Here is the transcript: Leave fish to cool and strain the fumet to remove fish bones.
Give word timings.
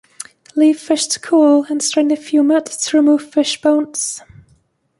Leave 0.55 0.79
fish 0.79 1.05
to 1.05 1.19
cool 1.19 1.65
and 1.69 1.83
strain 1.83 2.07
the 2.07 2.15
fumet 2.15 2.65
to 2.65 2.97
remove 2.97 3.31
fish 3.31 3.61
bones. 3.61 4.23